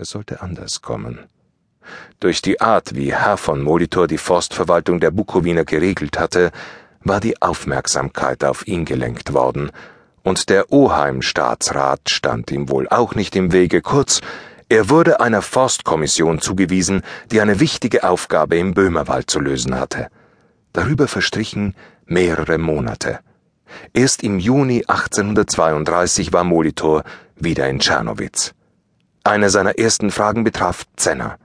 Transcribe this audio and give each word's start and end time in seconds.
Es 0.00 0.10
sollte 0.10 0.42
anders 0.42 0.80
kommen. 0.80 1.18
Durch 2.20 2.40
die 2.40 2.60
Art, 2.60 2.94
wie 2.94 3.12
Herr 3.12 3.36
von 3.36 3.60
Molitor 3.60 4.06
die 4.06 4.16
Forstverwaltung 4.16 5.00
der 5.00 5.10
Bukowiner 5.10 5.64
geregelt 5.64 6.20
hatte, 6.20 6.52
war 7.00 7.18
die 7.18 7.42
Aufmerksamkeit 7.42 8.44
auf 8.44 8.68
ihn 8.68 8.84
gelenkt 8.84 9.32
worden, 9.32 9.72
und 10.22 10.50
der 10.50 10.70
Oheim-Staatsrat 10.70 12.10
stand 12.10 12.52
ihm 12.52 12.68
wohl 12.68 12.88
auch 12.88 13.16
nicht 13.16 13.34
im 13.34 13.50
Wege, 13.50 13.82
kurz, 13.82 14.20
er 14.68 14.88
wurde 14.88 15.18
einer 15.18 15.42
Forstkommission 15.42 16.40
zugewiesen, 16.40 17.02
die 17.32 17.40
eine 17.40 17.58
wichtige 17.58 18.04
Aufgabe 18.04 18.56
im 18.56 18.74
Böhmerwald 18.74 19.28
zu 19.28 19.40
lösen 19.40 19.80
hatte. 19.80 20.10
Darüber 20.72 21.08
verstrichen 21.08 21.74
mehrere 22.06 22.58
Monate. 22.58 23.18
Erst 23.94 24.22
im 24.22 24.38
Juni 24.38 24.84
1832 24.86 26.32
war 26.32 26.44
Molitor 26.44 27.02
wieder 27.34 27.68
in 27.68 27.80
Tschernowitz. 27.80 28.54
Eine 29.28 29.50
seiner 29.50 29.78
ersten 29.78 30.10
Fragen 30.10 30.42
betraf 30.42 30.84
Zenner. 30.96 31.36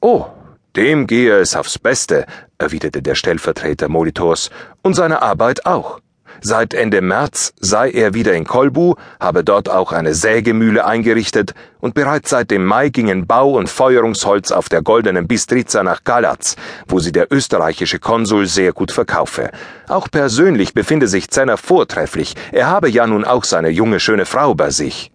Oh, 0.00 0.26
dem 0.74 1.06
gehe 1.06 1.38
es 1.38 1.54
aufs 1.54 1.78
Beste, 1.78 2.26
erwiderte 2.58 3.02
der 3.02 3.14
Stellvertreter 3.14 3.88
Molitors, 3.88 4.50
und 4.82 4.94
seine 4.94 5.22
Arbeit 5.22 5.64
auch. 5.64 6.00
Seit 6.40 6.74
Ende 6.74 7.00
März 7.00 7.52
sei 7.60 7.92
er 7.92 8.14
wieder 8.14 8.32
in 8.32 8.44
Kolbu, 8.44 8.96
habe 9.20 9.44
dort 9.44 9.68
auch 9.68 9.92
eine 9.92 10.12
Sägemühle 10.12 10.84
eingerichtet 10.86 11.54
und 11.78 11.94
bereits 11.94 12.30
seit 12.30 12.50
dem 12.50 12.64
Mai 12.64 12.88
gingen 12.88 13.28
Bau- 13.28 13.56
und 13.56 13.68
Feuerungsholz 13.68 14.50
auf 14.50 14.68
der 14.68 14.82
goldenen 14.82 15.28
Bistriza 15.28 15.84
nach 15.84 16.02
Galatz, 16.02 16.56
wo 16.88 16.98
sie 16.98 17.12
der 17.12 17.32
österreichische 17.32 18.00
Konsul 18.00 18.46
sehr 18.46 18.72
gut 18.72 18.90
verkaufe. 18.90 19.52
Auch 19.86 20.10
persönlich 20.10 20.74
befinde 20.74 21.06
sich 21.06 21.30
Zenner 21.30 21.58
vortrefflich, 21.58 22.34
er 22.50 22.66
habe 22.66 22.88
ja 22.88 23.06
nun 23.06 23.24
auch 23.24 23.44
seine 23.44 23.68
junge 23.68 24.00
schöne 24.00 24.26
Frau 24.26 24.56
bei 24.56 24.70
sich. 24.70 25.12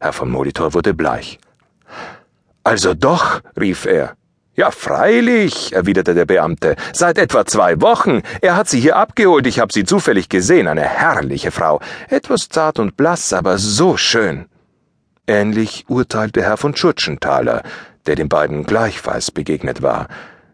Herr 0.00 0.14
von 0.14 0.30
Molitor 0.30 0.72
wurde 0.72 0.94
bleich. 0.94 1.38
Also 2.64 2.94
doch, 2.94 3.42
rief 3.58 3.84
er. 3.84 4.16
Ja, 4.54 4.70
freilich, 4.70 5.72
erwiderte 5.72 6.14
der 6.14 6.24
Beamte. 6.24 6.76
Seit 6.92 7.18
etwa 7.18 7.44
zwei 7.46 7.80
Wochen. 7.80 8.22
Er 8.40 8.56
hat 8.56 8.68
sie 8.68 8.80
hier 8.80 8.96
abgeholt, 8.96 9.46
ich 9.46 9.60
habe 9.60 9.72
sie 9.72 9.84
zufällig 9.84 10.28
gesehen, 10.28 10.68
eine 10.68 10.82
herrliche 10.82 11.50
Frau. 11.50 11.80
Etwas 12.08 12.48
zart 12.48 12.78
und 12.78 12.96
blass, 12.96 13.32
aber 13.32 13.58
so 13.58 13.96
schön. 13.96 14.46
Ähnlich 15.26 15.84
urteilte 15.88 16.42
Herr 16.42 16.56
von 16.56 16.74
Schurtschenthaler, 16.74 17.62
der 18.06 18.16
den 18.16 18.28
beiden 18.28 18.64
gleichfalls 18.64 19.30
begegnet 19.30 19.82
war. 19.82 20.08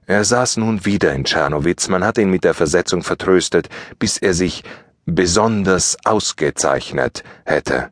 Er 0.06 0.24
saß 0.24 0.58
nun 0.58 0.84
wieder 0.84 1.12
in 1.12 1.24
Tschernowitz, 1.24 1.88
man 1.88 2.04
hatte 2.04 2.20
ihn 2.22 2.30
mit 2.30 2.44
der 2.44 2.54
Versetzung 2.54 3.02
vertröstet, 3.02 3.68
bis 3.98 4.18
er 4.18 4.34
sich 4.34 4.62
besonders 5.04 5.96
ausgezeichnet 6.04 7.24
hätte. 7.44 7.90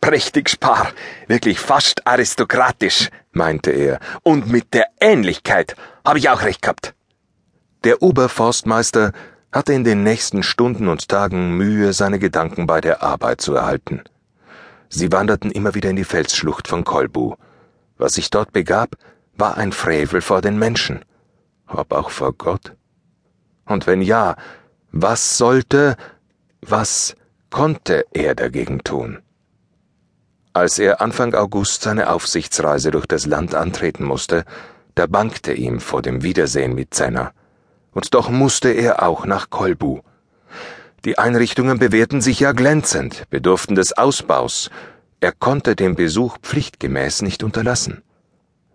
Prächtig 0.00 0.48
Spar, 0.48 0.88
wirklich 1.28 1.60
fast 1.60 2.06
aristokratisch, 2.06 3.10
meinte 3.30 3.70
er, 3.70 4.00
und 4.24 4.48
mit 4.48 4.74
der 4.74 4.88
Ähnlichkeit 5.00 5.76
habe 6.04 6.18
ich 6.18 6.28
auch 6.28 6.42
recht 6.42 6.62
gehabt. 6.62 6.94
Der 7.84 8.02
Oberforstmeister 8.02 9.12
hatte 9.52 9.72
in 9.72 9.84
den 9.84 10.02
nächsten 10.02 10.42
Stunden 10.42 10.88
und 10.88 11.08
Tagen 11.08 11.56
Mühe, 11.56 11.92
seine 11.92 12.18
Gedanken 12.18 12.66
bei 12.66 12.80
der 12.80 13.02
Arbeit 13.02 13.40
zu 13.40 13.54
erhalten. 13.54 14.02
Sie 14.88 15.12
wanderten 15.12 15.52
immer 15.52 15.74
wieder 15.76 15.90
in 15.90 15.96
die 15.96 16.04
Felsschlucht 16.04 16.66
von 16.66 16.82
Kolbu. 16.82 17.36
Was 17.96 18.14
sich 18.14 18.30
dort 18.30 18.52
begab, 18.52 18.96
war 19.36 19.56
ein 19.56 19.70
Frevel 19.70 20.20
vor 20.20 20.40
den 20.40 20.58
Menschen, 20.58 21.04
ob 21.68 21.92
auch 21.92 22.10
vor 22.10 22.32
Gott. 22.32 22.74
Und 23.66 23.86
wenn 23.86 24.02
ja, 24.02 24.34
was 24.90 25.38
sollte, 25.38 25.96
was 26.60 27.14
konnte 27.50 28.04
er 28.12 28.34
dagegen 28.34 28.82
tun? 28.82 29.20
Als 30.60 30.78
er 30.78 31.00
Anfang 31.00 31.32
August 31.32 31.80
seine 31.80 32.10
Aufsichtsreise 32.10 32.90
durch 32.90 33.06
das 33.06 33.24
Land 33.24 33.54
antreten 33.54 34.04
musste, 34.04 34.44
da 34.94 35.06
bangte 35.06 35.54
ihm 35.54 35.80
vor 35.80 36.02
dem 36.02 36.22
Wiedersehen 36.22 36.74
mit 36.74 36.92
Zenner. 36.92 37.32
Und 37.92 38.12
doch 38.12 38.28
musste 38.28 38.68
er 38.68 39.02
auch 39.02 39.24
nach 39.24 39.48
Kolbu. 39.48 40.00
Die 41.06 41.16
Einrichtungen 41.16 41.78
bewährten 41.78 42.20
sich 42.20 42.40
ja 42.40 42.52
glänzend, 42.52 43.24
bedurften 43.30 43.74
des 43.74 43.96
Ausbaus. 43.96 44.68
Er 45.20 45.32
konnte 45.32 45.76
den 45.76 45.94
Besuch 45.94 46.36
pflichtgemäß 46.42 47.22
nicht 47.22 47.42
unterlassen. 47.42 48.02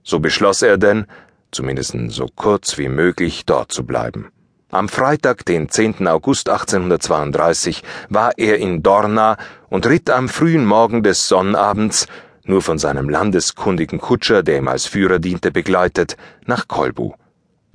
So 0.02 0.20
beschloss 0.20 0.64
er 0.64 0.80
denn, 0.80 1.06
zumindest 1.52 1.96
so 2.08 2.26
kurz 2.36 2.80
wie 2.80 2.90
möglich, 2.90 3.46
dort 3.46 3.72
zu 3.72 3.86
bleiben. 3.86 4.32
Am 4.72 4.90
Freitag, 4.90 5.46
den 5.46 5.70
10. 5.70 6.08
August 6.08 6.50
1832, 6.50 7.84
war 8.09 8.31
er 8.38 8.58
in 8.58 8.81
Dorna 8.81 9.38
und 9.70 9.86
ritt 9.86 10.09
am 10.09 10.28
frühen 10.28 10.66
Morgen 10.66 11.03
des 11.03 11.28
Sonnabends, 11.28 12.08
nur 12.46 12.64
von 12.64 12.80
seinem 12.80 13.08
landeskundigen 13.08 14.00
Kutscher, 14.00 14.42
der 14.42 14.58
ihm 14.58 14.68
als 14.68 14.88
Führer 14.88 15.20
diente, 15.20 15.52
begleitet, 15.52 16.18
nach 16.48 16.68
Kolbu. 16.68 17.14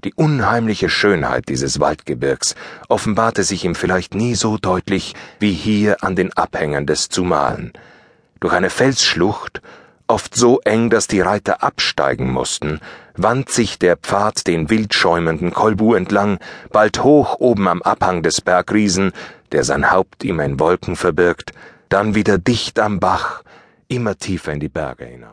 Die 0.02 0.14
unheimliche 0.14 0.88
Schönheit 0.88 1.48
dieses 1.48 1.78
Waldgebirgs 1.78 2.56
offenbarte 2.88 3.44
sich 3.44 3.64
ihm 3.64 3.76
vielleicht 3.76 4.16
nie 4.16 4.34
so 4.34 4.58
deutlich 4.58 5.14
wie 5.38 5.52
hier 5.52 6.02
an 6.02 6.16
den 6.16 6.32
Abhängern 6.32 6.86
des 6.86 7.08
Zumalen. 7.08 7.72
Durch 8.40 8.52
eine 8.52 8.70
Felsschlucht 8.70 9.62
oft 10.10 10.34
so 10.34 10.60
eng, 10.64 10.90
dass 10.90 11.06
die 11.06 11.20
Reiter 11.20 11.62
absteigen 11.62 12.32
mussten, 12.32 12.80
wand 13.16 13.48
sich 13.48 13.78
der 13.78 13.96
Pfad 13.96 14.48
den 14.48 14.68
wild 14.68 14.92
schäumenden 14.92 15.52
Kolbu 15.52 15.94
entlang, 15.94 16.38
bald 16.72 17.04
hoch 17.04 17.36
oben 17.38 17.68
am 17.68 17.80
Abhang 17.80 18.24
des 18.24 18.40
Bergriesen, 18.40 19.12
der 19.52 19.62
sein 19.62 19.92
Haupt 19.92 20.24
ihm 20.24 20.40
in 20.40 20.58
Wolken 20.58 20.96
verbirgt, 20.96 21.52
dann 21.88 22.16
wieder 22.16 22.38
dicht 22.38 22.80
am 22.80 22.98
Bach, 22.98 23.42
immer 23.86 24.16
tiefer 24.18 24.52
in 24.52 24.58
die 24.58 24.68
Berge 24.68 25.04
hinein. 25.04 25.30